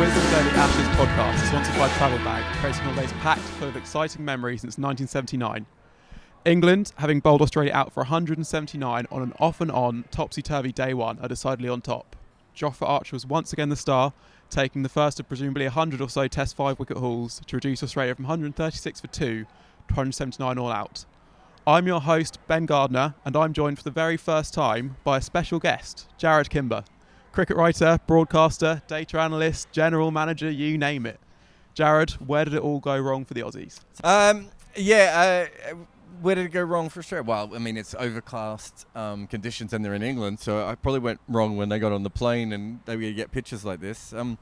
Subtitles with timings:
[0.00, 4.62] Wisden Daily Ashes podcast, sponsored by Travel Bag, creating holidays packed full of exciting memories
[4.62, 5.66] since 1979.
[6.46, 10.94] England, having bowled Australia out for 179 on an off and on, topsy turvy day
[10.94, 12.16] one, are decidedly on top.
[12.56, 14.14] Jofra Archer was once again the star,
[14.48, 18.14] taking the first of presumably 100 or so Test 5 wicket hauls to reduce Australia
[18.14, 19.46] from 136 for 2 to
[19.88, 21.04] 179 all out.
[21.66, 25.20] I'm your host, Ben Gardner, and I'm joined for the very first time by a
[25.20, 26.84] special guest, Jarrod Kimber
[27.32, 31.20] cricket writer, broadcaster, data analyst, general manager, you name it.
[31.74, 33.80] Jarrod, where did it all go wrong for the Aussies?
[34.02, 35.74] Um, yeah, uh,
[36.20, 37.24] where did it go wrong for Australia?
[37.24, 41.20] Well, I mean, it's overcast um, conditions and they're in England, so I probably went
[41.28, 44.12] wrong when they got on the plane and they would get pictures like this.
[44.12, 44.38] Um,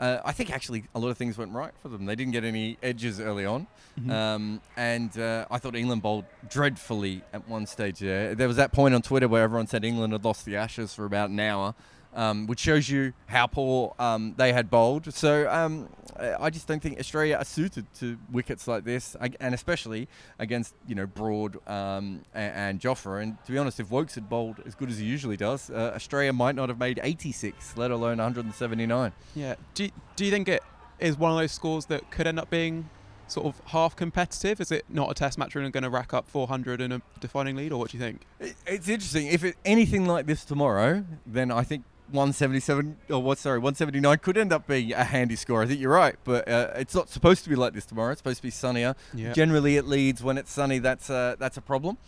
[0.00, 2.04] uh, I think actually a lot of things went right for them.
[2.06, 3.66] They didn't get any edges early on,
[4.08, 7.98] um, and uh, I thought England bowled dreadfully at one stage.
[7.98, 10.94] There, there was that point on Twitter where everyone said England had lost the Ashes
[10.94, 11.74] for about an hour,
[12.14, 15.12] um, which shows you how poor um, they had bowled.
[15.12, 15.88] So um,
[16.18, 20.08] I just don't think Australia are suited to wickets like this, and especially
[20.38, 23.22] against you know Broad um, and, and Jofra.
[23.22, 25.92] And to be honest, if Woakes had bowled as good as he usually does, uh,
[25.94, 29.12] Australia might not have made 86, let alone 179.
[29.34, 29.54] Yeah.
[29.74, 30.62] Do, do you think it
[30.98, 32.90] is one of those scores that could end up being
[33.28, 34.60] sort of half competitive?
[34.60, 37.56] Is it not a test match and going to rack up 400 in a defining
[37.56, 38.22] lead, or what do you think?
[38.40, 39.26] It's interesting.
[39.26, 43.38] If it, anything like this tomorrow, then I think 177 or what?
[43.38, 45.62] Sorry, 179 could end up being a handy score.
[45.62, 48.12] I think you're right, but uh, it's not supposed to be like this tomorrow.
[48.12, 48.94] It's supposed to be sunnier.
[49.14, 49.32] Yeah.
[49.32, 50.78] Generally, it leads when it's sunny.
[50.78, 51.98] That's uh, that's a problem.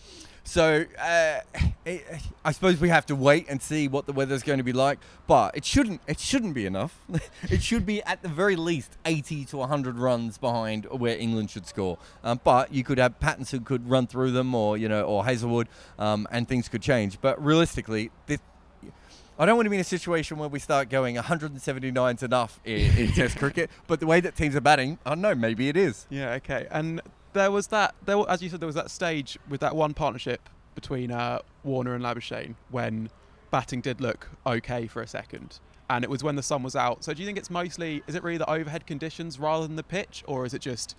[0.43, 1.41] So uh,
[1.85, 2.05] it,
[2.45, 4.99] I suppose we have to wait and see what the weather's going to be like.
[5.27, 6.99] But it shouldn't it shouldn't be enough.
[7.45, 11.67] it should be at the very least 80 to 100 runs behind where England should
[11.67, 11.99] score.
[12.25, 15.25] Um, but you could have Pattinson who could run through them, or you know, or
[15.25, 15.69] Hazlewood,
[15.99, 17.21] um, and things could change.
[17.21, 18.41] But realistically, this,
[19.41, 22.61] I don't want to be in a situation where we start going 179 is enough
[22.63, 23.71] in, in Test cricket.
[23.87, 25.35] But the way that teams are batting, I don't know.
[25.35, 26.07] Maybe it is.
[26.11, 26.33] Yeah.
[26.33, 26.67] Okay.
[26.71, 27.01] And
[27.33, 27.95] there was that.
[28.05, 31.95] There, as you said, there was that stage with that one partnership between uh, Warner
[31.95, 33.09] and Labuschagne when
[33.51, 35.59] batting did look okay for a second,
[35.89, 37.03] and it was when the sun was out.
[37.03, 39.83] So do you think it's mostly is it really the overhead conditions rather than the
[39.83, 40.97] pitch, or is it just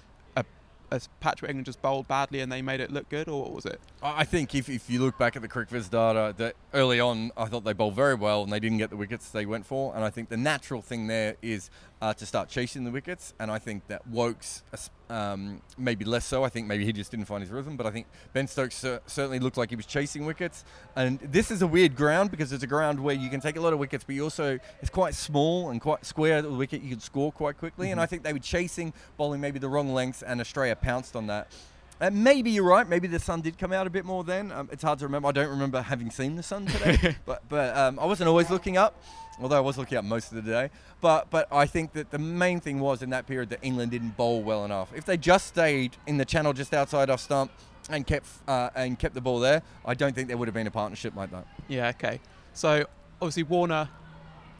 [0.91, 3.43] a, a patch where England just bowled badly and they made it look good, or
[3.43, 3.79] what was it?
[4.03, 7.45] I think if, if you look back at the CricViz data, that early on I
[7.45, 9.95] thought they bowled very well and they didn't get the wickets they went for.
[9.95, 11.69] And I think the natural thing there is
[12.01, 13.33] uh, to start chasing the wickets.
[13.39, 14.63] And I think that Woakes
[15.09, 16.43] um, maybe less so.
[16.43, 17.77] I think maybe he just didn't find his rhythm.
[17.77, 20.63] But I think Ben Stokes cer- certainly looked like he was chasing wickets.
[20.95, 23.61] And this is a weird ground because it's a ground where you can take a
[23.61, 26.41] lot of wickets, but you also it's quite small and quite square.
[26.41, 27.91] The wicket you can score quite quickly.
[27.91, 31.27] And I think they were chasing, bowling maybe the wrong lengths, and Australia pounced on
[31.27, 31.51] that.
[31.99, 32.89] Uh, maybe you're right.
[32.89, 34.51] Maybe the sun did come out a bit more then.
[34.51, 35.27] Um, it's hard to remember.
[35.27, 38.75] I don't remember having seen the sun today, but but um, I wasn't always looking
[38.75, 38.99] up.
[39.41, 40.69] Although I was looking up most of the day,
[41.01, 44.15] but but I think that the main thing was in that period that England didn't
[44.15, 44.91] bowl well enough.
[44.95, 47.51] If they just stayed in the channel just outside off stump
[47.89, 50.67] and kept uh, and kept the ball there, I don't think there would have been
[50.67, 51.47] a partnership like that.
[51.67, 52.19] Yeah, okay.
[52.53, 52.85] So
[53.21, 53.89] obviously Warner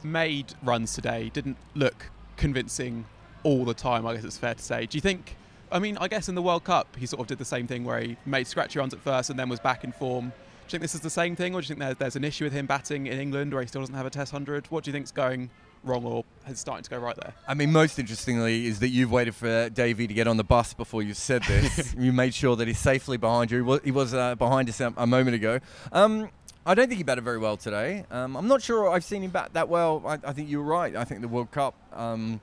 [0.04, 3.06] made runs today, didn't look convincing
[3.44, 4.06] all the time.
[4.06, 4.86] I guess it's fair to say.
[4.86, 5.36] Do you think?
[5.72, 7.86] I mean, I guess in the World Cup he sort of did the same thing
[7.86, 10.34] where he made scratchy runs at first and then was back in form.
[10.72, 12.24] Do you think this is the same thing, or do you think there, there's an
[12.24, 14.68] issue with him batting in England where he still doesn't have a Test hundred?
[14.68, 15.50] What do you think's going
[15.84, 17.34] wrong or is starting to go right there?
[17.46, 20.74] I mean, most interestingly is that you've waited for Davey to get on the bus
[20.74, 21.94] before you said this.
[22.00, 23.58] you made sure that he's safely behind you.
[23.58, 25.60] He was, he was uh, behind us a, a moment ago.
[25.92, 26.30] Um,
[26.66, 28.06] I don't think he batted very well today.
[28.10, 30.02] Um, I'm not sure I've seen him bat that well.
[30.06, 30.96] I, I think you were right.
[30.96, 31.76] I think the World Cup.
[31.92, 32.40] Um,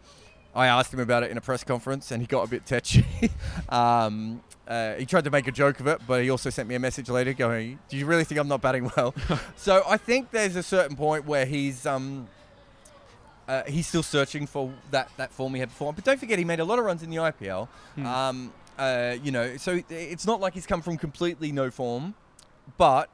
[0.54, 3.04] I asked him about it in a press conference, and he got a bit tetchy.
[3.68, 6.74] um, uh, he tried to make a joke of it, but he also sent me
[6.74, 9.14] a message later going, "Do you really think I'm not batting well?"
[9.56, 11.86] so I think there's a certain point where he's.
[11.86, 12.28] Um,
[13.46, 15.90] uh, he's still searching for that, that form he had before.
[15.94, 17.66] But don't forget, he made a lot of runs in the IPL.
[17.96, 22.14] Um, uh, you know, so it's not like he's come from completely no form.
[22.76, 23.08] But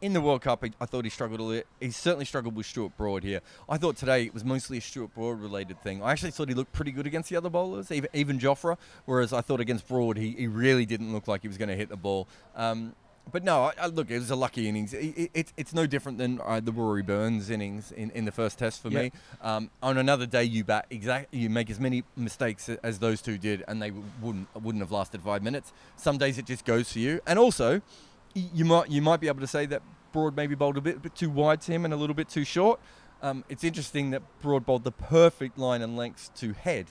[0.00, 1.64] in the World Cup, I, I thought he struggled a little.
[1.80, 3.40] He certainly struggled with Stuart Broad here.
[3.68, 6.02] I thought today it was mostly a Stuart Broad related thing.
[6.02, 8.76] I actually thought he looked pretty good against the other bowlers, even, even Jofra.
[9.06, 11.76] Whereas I thought against Broad, he, he really didn't look like he was going to
[11.76, 12.28] hit the ball.
[12.54, 12.94] Um,
[13.32, 14.92] but no, I, I, look, it was a lucky innings.
[14.92, 18.32] It, it, it's it's no different than uh, the Rory Burns innings in, in the
[18.32, 19.12] first test for me.
[19.40, 23.38] Um, on another day, you bat exact, you make as many mistakes as those two
[23.38, 25.72] did, and they wouldn't wouldn't have lasted five minutes.
[25.96, 27.80] Some days it just goes for you, and also
[28.34, 29.82] you might you might be able to say that
[30.12, 32.44] Broad maybe bowled a bit, bit too wide to him and a little bit too
[32.44, 32.80] short.
[33.22, 36.86] Um, it's interesting that Broad bowled the perfect line and lengths to head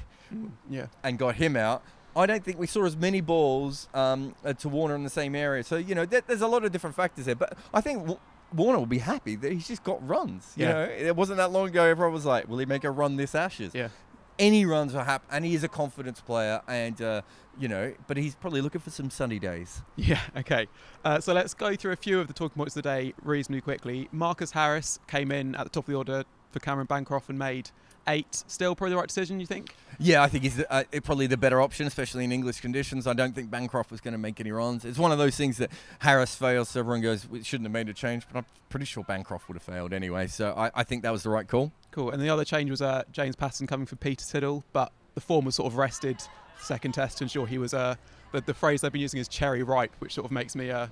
[0.69, 0.87] Yeah.
[1.03, 1.83] and got him out.
[2.15, 5.35] I don't think we saw as many balls um, uh, to Warner in the same
[5.35, 5.63] area.
[5.63, 7.35] So you know, there, there's a lot of different factors there.
[7.35, 8.19] But I think w-
[8.53, 10.53] Warner will be happy that he's just got runs.
[10.55, 10.73] You Yeah.
[10.73, 11.83] know, it wasn't that long ago.
[11.83, 13.89] Everyone was like, "Will he make a run this Ashes?" Yeah.
[14.39, 17.21] Any runs are happy, and he is a confidence player, and uh,
[17.59, 19.81] you know, but he's probably looking for some sunny days.
[19.95, 20.67] Yeah, okay.
[21.05, 23.61] Uh, so let's go through a few of the talking points of the day reasonably
[23.61, 24.09] quickly.
[24.11, 27.69] Marcus Harris came in at the top of the order for Cameron Bancroft and made
[28.07, 28.43] eight.
[28.47, 29.75] Still probably the right decision, you think?
[29.99, 33.07] Yeah, I think he's uh, probably the better option, especially in English conditions.
[33.07, 34.85] I don't think Bancroft was going to make any runs.
[34.85, 37.89] It's one of those things that Harris fails, so everyone goes, we shouldn't have made
[37.89, 40.27] a change, but I'm pretty sure Bancroft would have failed anyway.
[40.27, 41.71] So I, I think that was the right call.
[41.93, 42.09] Cool.
[42.09, 45.45] And the other change was uh, James Pattinson coming for Peter Siddle, but the form
[45.45, 46.17] was sort of rested
[46.59, 47.93] second test to ensure he was uh,
[48.31, 50.87] the, the phrase they've been using is cherry ripe, which sort of makes me uh,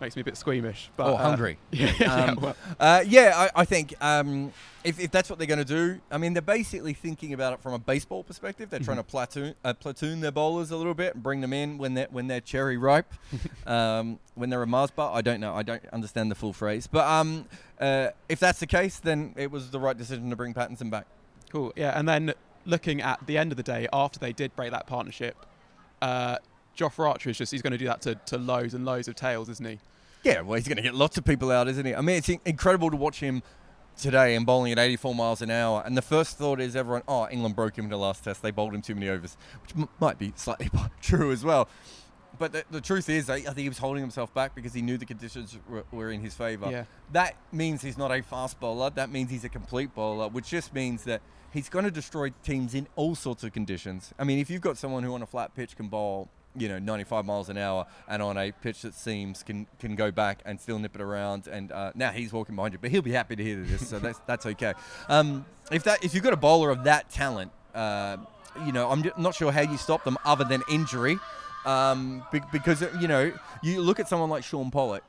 [0.00, 0.90] makes me a bit squeamish.
[0.96, 1.58] But Oh, uh, hungry.
[1.70, 4.52] Yeah, yeah, Um, well, Uh, yeah, I, I think um,
[4.84, 7.60] if, if that's what they're going to do, I mean, they're basically thinking about it
[7.60, 8.70] from a baseball perspective.
[8.70, 11.78] They're trying to platoon uh, platoon their bowlers a little bit and bring them in
[11.78, 13.12] when they're when they're cherry ripe,
[13.66, 15.14] um, when they're a Mars bar.
[15.14, 15.54] I don't know.
[15.54, 17.46] I don't understand the full phrase, but um,
[17.80, 21.06] uh, if that's the case, then it was the right decision to bring Pattinson back.
[21.50, 21.72] cool.
[21.76, 22.34] Yeah, and then
[22.64, 25.34] looking at the end of the day after they did break that partnership,
[26.02, 26.36] uh,
[26.78, 29.16] Jofra Archer is just he's going to do that to, to loads and loads of
[29.16, 29.78] tails, isn't he?
[30.22, 31.94] Yeah, well, he's going to get lots of people out, isn't he?
[31.94, 33.42] I mean, it's incredible to watch him
[33.96, 35.82] today and bowling at 84 miles an hour.
[35.84, 38.42] And the first thought is everyone, oh, England broke him in the last test.
[38.42, 40.70] They bowled him too many overs, which m- might be slightly
[41.02, 41.68] true as well.
[42.38, 44.82] But the, the truth is, I, I think he was holding himself back because he
[44.82, 46.70] knew the conditions were, were in his favour.
[46.70, 46.84] Yeah.
[47.12, 48.90] That means he's not a fast bowler.
[48.90, 51.20] That means he's a complete bowler, which just means that
[51.52, 54.12] he's going to destroy teams in all sorts of conditions.
[54.18, 56.78] I mean, if you've got someone who on a flat pitch can bowl, you know,
[56.78, 60.60] 95 miles an hour, and on a pitch that seems can can go back and
[60.60, 63.36] still nip it around, and uh, now he's walking behind you, but he'll be happy
[63.36, 64.74] to hear this, so that's that's okay.
[65.08, 68.16] Um, if that if you've got a bowler of that talent, uh,
[68.64, 71.18] you know, I'm not sure how you stop them other than injury.
[71.66, 75.02] Um, because you know, you look at someone like Shaun Pollock,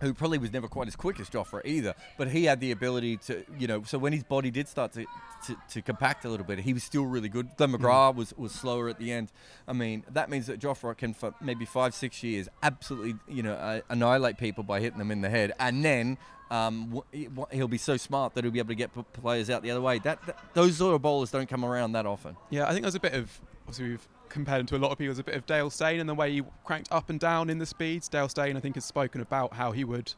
[0.00, 3.16] who probably was never quite as quick as Jofra either, but he had the ability
[3.18, 5.04] to, you know, so when his body did start to,
[5.46, 7.48] to, to compact a little bit, he was still really good.
[7.56, 9.30] Glenn McGrath was, was slower at the end.
[9.68, 13.54] I mean, that means that Jofra can, for maybe five, six years, absolutely, you know,
[13.54, 16.18] uh, annihilate people by hitting them in the head, and then.
[16.50, 17.02] Um,
[17.50, 19.80] he'll be so smart that he'll be able to get p- players out the other
[19.80, 19.98] way.
[19.98, 22.36] That, that those sort of bowlers don't come around that often.
[22.50, 24.98] Yeah, I think there's a bit of obviously we've compared him to a lot of
[24.98, 25.14] people.
[25.14, 27.58] There's a bit of Dale Steyn and the way he cranked up and down in
[27.58, 28.08] the speeds.
[28.08, 30.12] Dale Steyn, I think, has spoken about how he would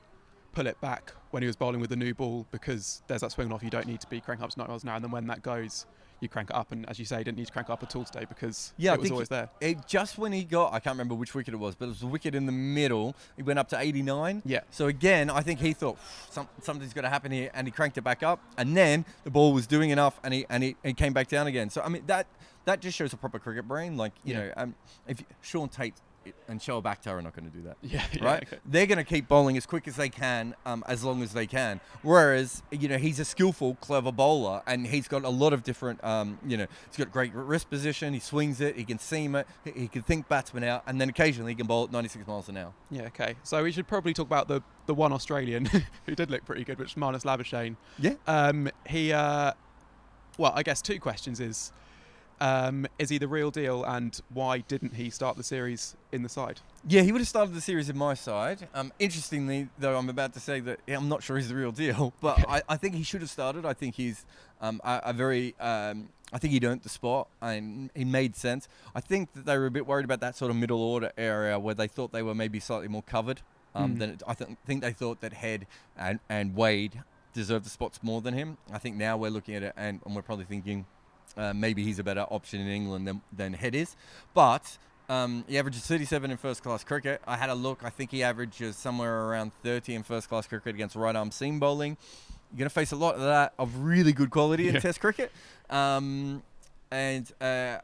[0.57, 3.53] pull it back when he was bowling with the new ball because there's that swing
[3.53, 3.63] off.
[3.63, 5.27] You don't need to be cranking up to 90 miles an hour, and then when
[5.27, 5.85] that goes,
[6.23, 6.73] you crank it up.
[6.73, 8.73] And as you say, you didn't need to crank it up at all today because
[8.79, 9.51] Yeah, it was always there.
[9.61, 12.03] It, just when he got, I can't remember which wicket it was, but it was
[12.03, 13.15] a wicket in the middle.
[13.37, 14.41] He went up to 89.
[14.47, 14.61] Yeah.
[14.71, 15.99] So again, I think he thought
[16.31, 19.31] Some, something's going to happen here, and he cranked it back up, and then the
[19.31, 21.69] ball was doing enough, and he and he, he came back down again.
[21.69, 22.27] So I mean that
[22.65, 23.99] that just shows a proper cricket brain.
[23.99, 24.41] Like you Yeah.
[24.47, 24.75] know, um,
[25.07, 25.93] if Shaun Tait
[26.49, 27.77] and Shoaib Akhtar are not going to do that.
[27.87, 28.43] Yeah, yeah, right.
[28.43, 28.59] okay.
[28.65, 31.47] They're going to keep bowling as quick as they can, um, as long as they
[31.47, 31.81] can.
[32.03, 36.03] Whereas, you know, he's a skillful, clever bowler, and he's got a lot of different,
[36.05, 38.13] um, you know, he's got great wrist position.
[38.13, 41.09] He swings it, he can seam it, he, he can think batsman out, and then
[41.09, 42.73] occasionally he can bowl at 96 miles an hour.
[42.91, 43.37] Yeah, okay.
[43.45, 45.67] So we should probably talk about the, the one Australian
[46.07, 47.77] who did look pretty good, which is Marnus Labuschagne.
[47.99, 48.15] Yeah.
[48.27, 49.53] Um, he, uh,
[50.39, 51.73] well, I guess two questions is,
[52.41, 56.29] um, is he the real deal, and why didn't he start the series in the
[56.29, 56.61] side?
[56.87, 58.69] Yeah, he would have started the series in my side.
[58.75, 61.73] Um, interestingly, though, I'm about to say that yeah, I'm not sure he's the real
[61.73, 63.65] deal, but I, I think he should have started.
[63.65, 64.25] I think he's
[64.61, 65.55] um, a, a very.
[65.61, 68.67] Um, I think he'd earned the spot and he made sense.
[68.97, 71.57] I think that they were a bit worried about that sort of middle order area
[71.57, 73.43] where they thought they were maybe slightly more covered.
[73.77, 73.99] Um, Mm.
[73.99, 75.67] than it, I th- think they thought that Head
[75.99, 77.03] and, and Wade
[77.35, 78.57] deserved the spots more than him.
[78.73, 80.87] I think now we're looking at it and, and we're probably thinking
[81.37, 83.97] uh, maybe he's a better option in England than, than Head is.
[84.35, 84.79] But
[85.09, 87.21] um, he averages 37 in first class cricket.
[87.27, 87.85] I had a look.
[87.85, 91.59] I think he averages somewhere around 30 in first class cricket against right arm seam
[91.61, 91.97] bowling.
[92.53, 94.81] You're going to face a lot of that of really good quality in Yeah.
[94.81, 95.33] Test cricket.
[95.69, 96.43] Um,
[96.91, 97.79] and uh,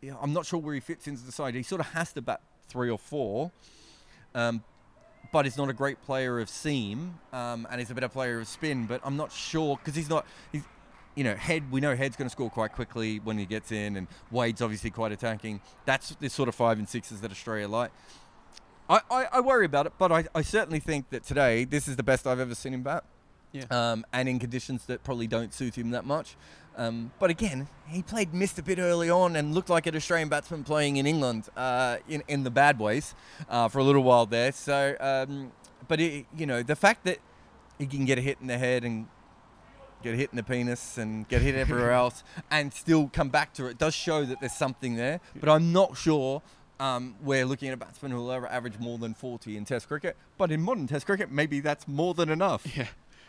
[0.00, 1.54] yeah, I'm not sure where he fits into the side.
[1.54, 3.50] He sort of has to bat three or four.
[4.34, 4.62] Um,
[5.32, 8.48] but he's not a great player of seam, um, and he's a better player of
[8.48, 8.86] spin.
[8.86, 10.26] But I'm not sure because he's not.
[10.50, 10.62] He's,
[11.14, 11.70] you know, Head.
[11.70, 14.90] We know Head's going to score quite quickly when he gets in, and Wade's obviously
[14.90, 15.60] quite attacking.
[15.84, 17.90] That's the sort of five and sixes that Australia like.
[18.88, 21.96] I, I, I worry about it, but I, I certainly think that today this is
[21.96, 23.04] the best I've ever seen him bat,
[23.52, 23.64] Yeah.
[23.70, 26.36] um, and in conditions that probably don't suit him that much.
[26.76, 30.28] Um, but again, he played missed a bit early on and looked like an Australian
[30.28, 33.14] batsman playing in England uh, in in the bad ways
[33.48, 34.52] uh, for a little while there.
[34.52, 35.52] So, um,
[35.88, 37.18] but it, you know, the fact that
[37.78, 39.08] he can get a hit in the head and
[40.02, 43.66] get hit in the penis and get hit everywhere else and still come back to
[43.66, 45.20] it does show that there's something there.
[45.38, 46.42] But I'm not sure.
[46.78, 49.86] Um, we're looking at a batsman who will ever average more than 40 in Test
[49.86, 52.66] cricket, but in modern Test cricket, maybe that's more than enough.
[52.74, 52.86] Yeah.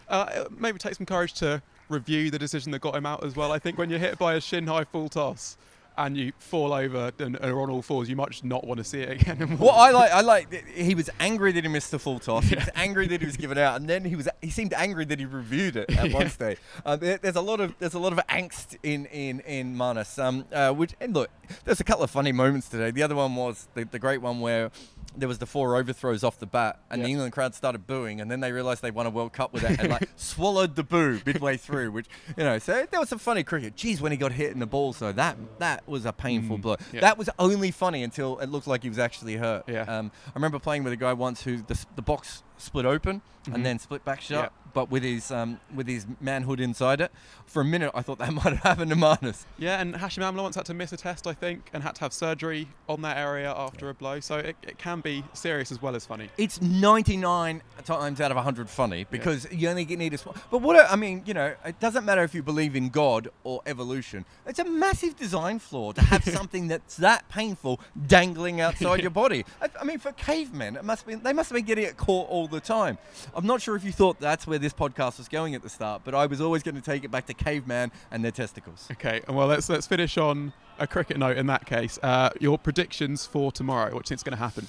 [0.07, 3.51] Uh, maybe take some courage to review the decision that got him out as well.
[3.51, 5.57] I think when you're hit by a shin high full toss
[5.97, 8.83] and you fall over and are on all fours, you might just not want to
[8.83, 9.57] see it again.
[9.57, 10.67] What I like, I like.
[10.69, 12.45] He was angry that he missed the full toss.
[12.45, 14.27] He was angry that he was given out, and then he was.
[14.41, 16.57] He seemed angry that he reviewed it at one stage.
[16.85, 20.17] Uh, there, there's a lot of there's a lot of angst in in in Marnus.
[20.17, 21.29] Um, uh, which and look,
[21.65, 22.91] there's a couple of funny moments today.
[22.91, 24.71] The other one was the, the great one where
[25.15, 28.31] there was the four overthrows off the bat, and the England crowd started booing, and
[28.31, 31.19] then they realised they won a World Cup with it, and like swallowed the boo
[31.25, 31.91] midway through.
[31.91, 33.75] Which you know, so there was some funny cricket.
[33.75, 36.75] Geez, when he got hit in the balls, though, that that was a painful blow.
[36.77, 36.99] Mm, yeah.
[37.01, 39.63] That was only funny until it looked like he was actually hurt.
[39.67, 39.81] Yeah.
[39.83, 43.55] Um, I remember playing with a guy once who the, the box split open Mhm.
[43.55, 44.60] and then split back shut, Yeah.
[44.73, 47.11] But with his um, with his manhood inside it.
[47.45, 49.45] For a minute, I thought that might have happened to Marnus.
[49.57, 52.01] Yeah, and Hashim Amla once had to miss a test, I think, and had to
[52.01, 54.19] have surgery on that area after a blow.
[54.19, 56.29] So it, it can be serious as well as funny.
[56.37, 60.35] It's 99 times out of 100 funny because you only get need a small.
[60.49, 63.29] But what I I mean, you know, it doesn't matter if you believe in God
[63.43, 64.25] or evolution.
[64.45, 69.45] It's a massive design flaw to have something that's that painful dangling outside your body.
[69.61, 72.29] I, I mean, for cavemen, it must be they must have been getting it caught
[72.29, 72.97] all the time.
[73.33, 76.03] I'm not sure if you thought that's where this podcast was going at the start,
[76.03, 78.87] but I was always going to take it back to caveman and their testicles.
[78.91, 81.37] Okay, and well, let's let's finish on a cricket note.
[81.37, 83.93] In that case, uh, your predictions for tomorrow.
[83.93, 84.67] What do you think's going to happen?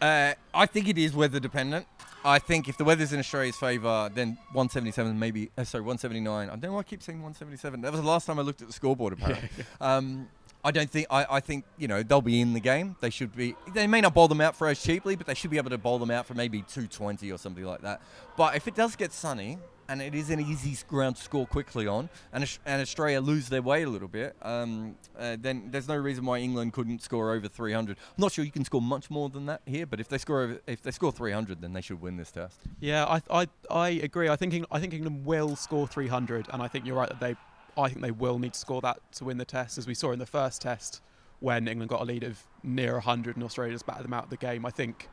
[0.00, 1.86] Uh, I think it is weather dependent.
[2.24, 5.50] I think if the weather's in Australia's favour, then 177 maybe.
[5.58, 6.48] Uh, sorry, 179.
[6.48, 7.80] I don't know why I keep saying 177.
[7.80, 9.14] That was the last time I looked at the scoreboard.
[9.14, 9.48] Apparently,
[9.80, 10.28] um,
[10.64, 11.06] I don't think.
[11.10, 12.96] I, I think you know they'll be in the game.
[13.00, 13.56] They should be.
[13.74, 15.78] They may not bowl them out for as cheaply, but they should be able to
[15.78, 18.00] bowl them out for maybe 220 or something like that.
[18.36, 19.58] But if it does get sunny.
[19.88, 23.60] And it is an easy ground to score quickly on, and, and Australia lose their
[23.60, 24.34] way a little bit.
[24.40, 27.98] Um, uh, then there's no reason why England couldn't score over 300.
[27.98, 30.42] I'm not sure you can score much more than that here, but if they score
[30.42, 32.60] over, if they score 300, then they should win this test.
[32.80, 34.28] Yeah, I, I, I agree.
[34.30, 37.34] I think I think England will score 300, and I think you're right that they,
[37.76, 40.12] I think they will need to score that to win the test, as we saw
[40.12, 41.00] in the first test
[41.40, 44.30] when England got a lead of near 100 and Australia just battered them out of
[44.30, 44.64] the game.
[44.64, 45.08] I think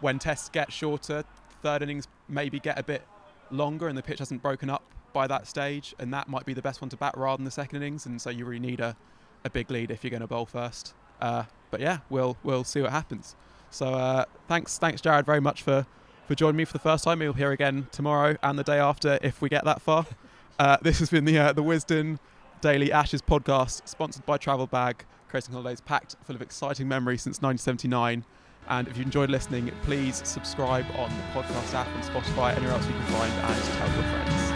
[0.00, 1.24] when tests get shorter,
[1.62, 3.02] third innings maybe get a bit
[3.50, 6.62] longer, and the pitch hasn't broken up by that stage, and that might be the
[6.62, 8.96] best one to bat rather than the second innings, and so you really need a,
[9.44, 10.94] a big lead if you're going to bowl first.
[11.20, 13.34] Uh, but yeah, we'll we'll see what happens.
[13.70, 15.86] So uh, thanks thanks Jarrod very much for
[16.26, 17.20] for joining me for the first time.
[17.20, 20.06] We'll hear again tomorrow and the day after if we get that far.
[20.58, 22.18] Uh, this has been the uh, the Wisden
[22.60, 27.42] Daily Ashes podcast, sponsored by Travel Bag, creating holidays packed full of exciting memories since
[27.42, 28.24] 1979.
[28.68, 32.86] And if you enjoyed listening, please subscribe on the podcast app on Spotify, anywhere else
[32.86, 34.55] you can find, and tell your friends.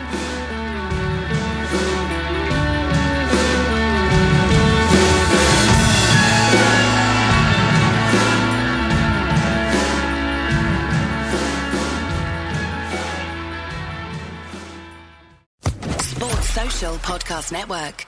[16.80, 18.06] Podcast Network.